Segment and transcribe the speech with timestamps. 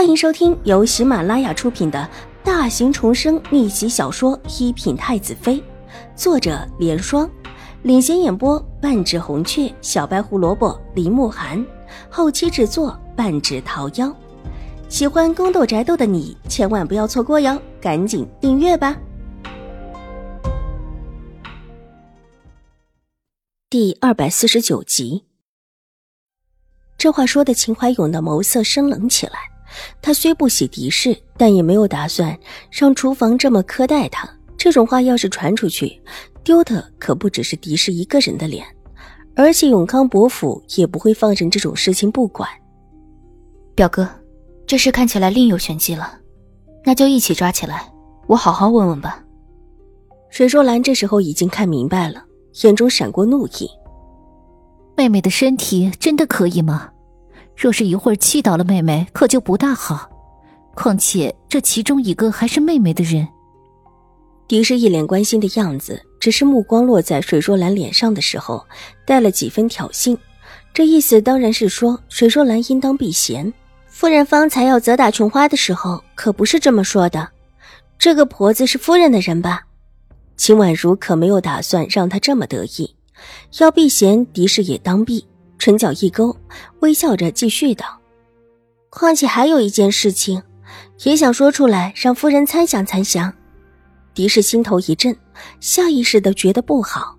[0.00, 2.08] 欢迎收听由喜马拉雅出品的
[2.42, 5.56] 大型重生逆袭小说《一品太子妃》，
[6.16, 7.30] 作者：莲霜，
[7.82, 11.62] 领衔演播：半指红雀、小白胡萝卜、林慕寒，
[12.08, 14.10] 后期制作：半指桃夭。
[14.88, 18.96] 喜欢宫斗宅斗的你千万不要错过哟，赶紧订阅吧！
[23.68, 25.26] 第二百四十九集，
[26.96, 29.34] 这话说的秦怀勇的眸色生冷起来。
[30.02, 32.38] 他虽不喜狄氏，但也没有打算
[32.70, 34.28] 让厨房这么苛待他。
[34.56, 36.00] 这种话要是传出去，
[36.44, 38.66] 丢的可不只是狄氏一个人的脸，
[39.34, 42.48] 而且永康伯府也不会放任这种事情不管。
[43.74, 44.06] 表哥，
[44.66, 46.18] 这事看起来另有玄机了，
[46.84, 47.90] 那就一起抓起来，
[48.26, 49.24] 我好好问问吧。
[50.28, 52.22] 水若兰这时候已经看明白了，
[52.62, 53.70] 眼中闪过怒意
[54.94, 56.90] ：“妹妹的身体真的可以吗？”
[57.60, 60.08] 若是一会儿气倒了妹妹，可就不大好。
[60.74, 63.28] 况且这其中一个还是妹妹的人。
[64.48, 68.64] 狄氏一脸关心的样子，只是目光落在水若兰脸上的时候，
[69.04, 70.16] 带了几分挑衅。
[70.72, 73.52] 这意思当然是说水若兰应当避嫌。
[73.88, 77.28] 夫人方才要责打琼花的时候，可不是这么说的。
[77.98, 79.66] 这个婆子是夫人的人吧？
[80.38, 82.96] 秦婉如可没有打算让她这么得意。
[83.58, 85.26] 要避嫌，狄氏也当避。
[85.60, 86.34] 唇角一勾，
[86.80, 87.84] 微笑着继续道
[88.88, 90.42] ：“况且还有一件事情，
[91.04, 93.32] 也想说出来，让夫人参详参详。”
[94.14, 95.14] 狄氏心头一震，
[95.60, 97.16] 下意识的觉得不好。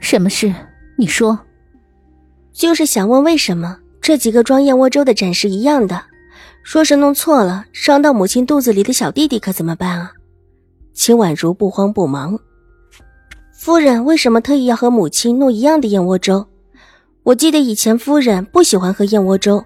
[0.00, 0.54] 什么事？
[0.96, 1.36] 你说。
[2.52, 6.04] 就是想问，为什么这几个装燕窝粥的盏是一样的？
[6.62, 10.12] 说是弄错了，伤到母亲肚子里的小弟弟可怎么办啊？
[10.92, 12.38] 秦婉如不慌不忙
[13.58, 16.46] ：“夫人为什么特意要和母亲弄一样的燕窝粥？”
[17.24, 19.64] 我记得以前夫人不喜欢喝燕窝粥，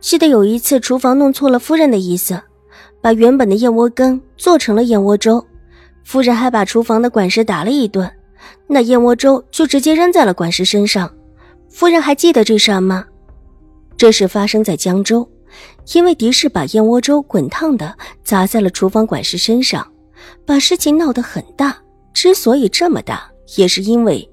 [0.00, 2.42] 记得有一次厨房弄错了夫人的意思，
[3.00, 5.46] 把原本的燕窝羹做成了燕窝粥，
[6.02, 8.10] 夫人还把厨房的管事打了一顿，
[8.66, 11.08] 那燕窝粥就直接扔在了管事身上。
[11.68, 13.04] 夫人还记得这事吗？
[13.96, 15.28] 这事发生在江州，
[15.94, 19.86] 因为狄氏把燕窝粥滚烫的砸在了厨房管事身上，
[20.44, 21.76] 把事情闹得很大。
[22.12, 24.28] 之所以这么大，也是因为。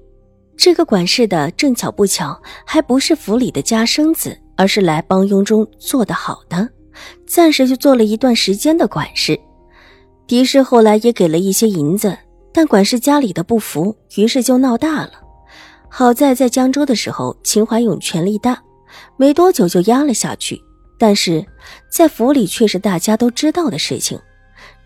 [0.56, 6.68] 这个管事的正巧不巧，还不是府里的家生子，而是来帮佣中做得好的，
[7.26, 9.38] 暂时就做了一段时间的管事。
[10.26, 12.16] 狄氏后来也给了一些银子，
[12.52, 15.12] 但管事家里的不服，于是就闹大了。
[15.88, 18.60] 好在在江州的时候，秦怀勇权力大，
[19.16, 20.60] 没多久就压了下去。
[20.98, 21.44] 但是
[21.90, 24.18] 在府里却是大家都知道的事情。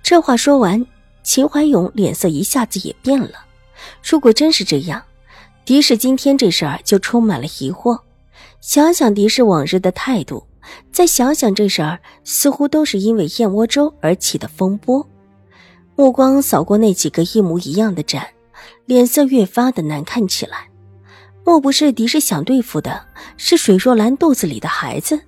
[0.02, 0.84] 这话说完，
[1.22, 3.46] 秦怀勇脸色一下子也变了。
[4.02, 5.00] 如果真是这样，
[5.70, 7.96] 狄氏今天这事儿就充满了疑惑，
[8.60, 10.44] 想想狄氏往日的态度，
[10.90, 15.08] 再想想这事儿，似乎都是因为燕窝粥而起的风波。
[15.94, 18.26] 目光扫过那几个一模一样的盏，
[18.84, 20.68] 脸色越发的难看起来。
[21.44, 25.20] 莫不是狄氏想对付的是水若兰肚子里的孩子？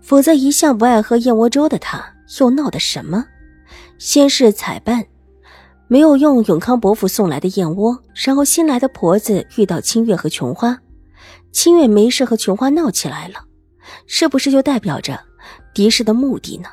[0.00, 2.02] 否则一向不爱喝燕窝粥的他，
[2.40, 3.22] 又闹的什么？
[3.98, 5.04] 先是采办。
[5.88, 10.78] 没有用永康伯府送来的燕窝，然后新来的婆子遇到清月和琼花，
[11.50, 13.44] 清月没事和琼花闹起来了，
[14.06, 15.18] 是不是就代表着
[15.74, 16.68] 狄氏的目的呢？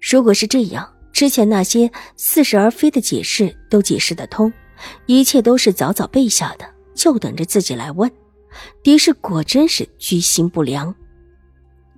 [0.00, 4.52] 如果是这样，之前那些似是而非的解释都解释得通，
[5.06, 8.10] 一切都是早早备下的，就等着自己来问。
[8.82, 10.92] 狄氏果真是居心不良，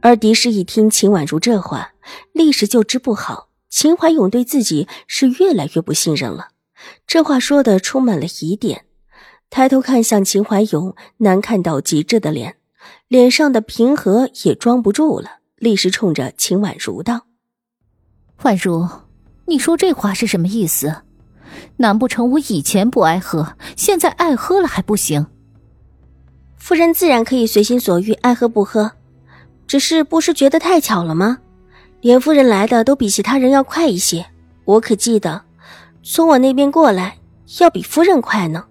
[0.03, 1.93] 而狄氏一听秦婉如这话，
[2.33, 3.49] 立时就知不好。
[3.73, 6.49] 秦怀勇对自己是越来越不信任了，
[7.07, 8.85] 这话说的充满了疑点。
[9.49, 12.57] 抬头看向秦怀勇难看到极致的脸，
[13.09, 17.23] 脸上的平和也装不住了，立时冲着秦婉如道
[18.45, 18.87] ：“婉如，
[19.47, 20.95] 你说这话是什么意思？
[21.79, 25.27] 难不成我以前不爱喝，现在爱喝了还不行？
[26.59, 28.93] 夫人自然可以随心所欲，爱喝不喝，
[29.67, 31.39] 只是不是觉得太巧了吗？”
[32.03, 34.27] 连夫人来的都比其他人要快一些，
[34.65, 35.41] 我可记得，
[36.03, 37.17] 从我那边过来
[37.61, 38.65] 要比夫人快呢。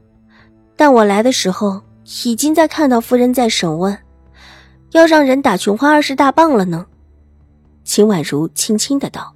[0.76, 1.82] 但我来的时候
[2.26, 3.98] 已经在看到夫人在审问，
[4.92, 6.86] 要让人打琼花二十大棒了呢。
[7.86, 9.34] 秦婉如轻轻的道，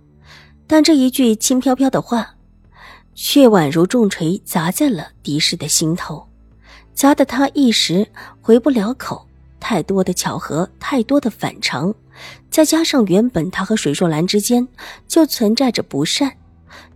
[0.68, 2.36] 但这一句轻飘飘的话，
[3.13, 6.27] 却宛如重锤砸在了狄氏的心头，
[6.94, 8.06] 砸得他一时
[8.41, 9.25] 回不了口。
[9.67, 11.91] 太多的巧合，太多的反常。
[12.51, 14.67] 再加上原本他和水若兰之间
[15.07, 16.33] 就存在着不善，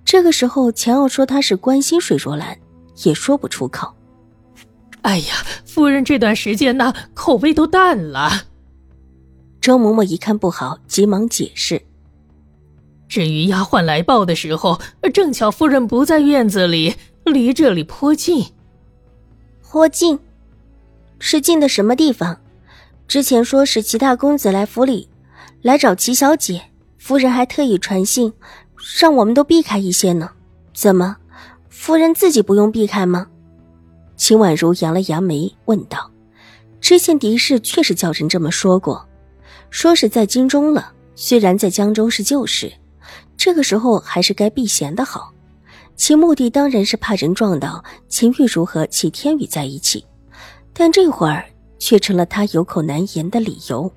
[0.06, 2.56] 这个时候强要说他是关心水若兰，
[3.06, 3.92] 也说不出口。
[5.02, 5.34] 哎呀，
[5.66, 8.44] 夫人这段时间呢，口味都淡了。
[9.60, 11.82] 周嬷嬷一看不好，急忙解释
[13.10, 14.80] ：“至于丫鬟来报的时候，
[15.12, 16.94] 正巧夫人不在院子里，
[17.26, 18.46] 离这里颇近。
[19.64, 20.20] 颇近，
[21.18, 22.40] 是近的什么地方？
[23.10, 25.10] 之前说是齐大公子来府里，
[25.64, 26.62] 来找齐小姐，
[27.00, 28.32] 夫人还特意传信，
[29.00, 30.30] 让我们都避开一些呢。
[30.76, 31.18] 怎么，
[31.70, 33.26] 夫人自己不用避开吗？”
[34.16, 36.12] 秦婉如扬了扬眉，问道
[36.80, 39.04] ：“之前狄氏确实叫人这么说过，
[39.72, 40.94] 说是在京中了。
[41.16, 42.72] 虽然在江州是旧事，
[43.36, 45.34] 这个时候还是该避嫌的好。
[45.96, 50.06] 其目的当然是怕人撞到秦玉茹和齐天宇在一起，
[50.74, 51.44] 但这会儿
[51.80, 53.92] 却成了他有口难言的理由。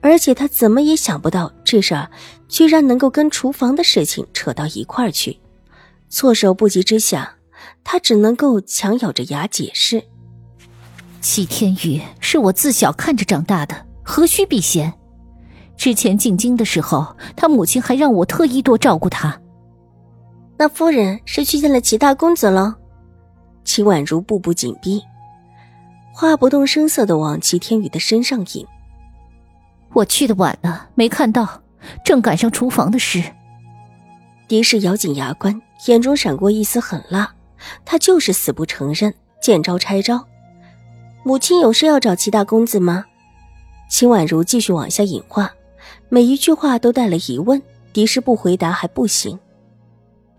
[0.00, 2.10] 而且他怎么也想不到，这事儿
[2.48, 5.38] 居然能够跟厨房的事情扯到一块儿去。
[6.08, 7.34] 措手不及之下。”
[7.82, 10.04] 他只能够强咬着牙解释
[11.22, 14.92] ：“齐天宇是我自小看着长大的，何须避嫌？
[15.76, 19.40] 之前进京的时候，他母亲还让我特意多照顾他。
[20.58, 22.76] 那夫人是去见了齐大公子了？”
[23.64, 25.02] 齐婉如步步紧逼，
[26.20, 28.66] 话不动声色的往齐天宇的身上引。
[29.92, 31.62] 我去的晚了，没看到，
[32.04, 33.22] 正赶上厨房的事。
[34.48, 37.32] 狄氏咬紧牙关，眼中闪过一丝狠辣。
[37.84, 40.26] 他就是死不承认，见招拆招。
[41.22, 43.04] 母亲有事要找齐大公子吗？
[43.88, 45.52] 秦婉如继续往下引话，
[46.08, 47.62] 每一句话都带了疑问。
[47.92, 49.38] 狄氏不回答还不行。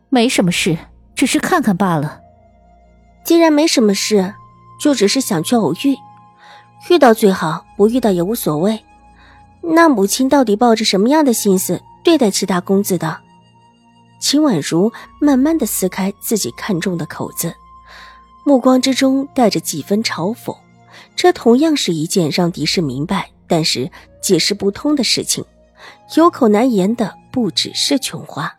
[0.10, 0.78] 没什么事，
[1.16, 2.20] 只是看看罢了。
[3.24, 4.34] 既然没什么事，
[4.80, 5.98] 就只是想去偶遇，
[6.90, 8.84] 遇到最好，不遇到也无所谓。
[9.62, 13.18] 那母亲到底抱着什么样的心思对待齐大公子的？
[14.20, 17.54] 秦婉如慢慢的撕开自己看中的口子，
[18.46, 20.56] 目光之中带着几分嘲讽。
[21.16, 23.92] 这同样是一件让狄氏明白，但是
[24.22, 25.44] 解释不通的事情。
[26.18, 28.59] 有口难言的不只是琼花。